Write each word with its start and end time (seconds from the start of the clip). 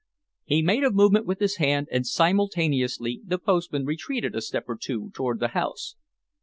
He 0.43 0.63
made 0.63 0.83
a 0.83 0.89
movement 0.89 1.27
with 1.27 1.39
his 1.39 1.57
hand, 1.57 1.87
and 1.91 2.07
simultaneously 2.07 3.21
the 3.23 3.37
postman 3.37 3.85
retreated 3.85 4.35
a 4.35 4.41
step 4.41 4.63
or 4.67 4.75
two 4.75 5.11
toward 5.13 5.39
the 5.39 5.49
house. 5.49 5.95